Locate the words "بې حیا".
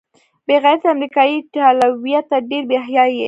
2.69-3.05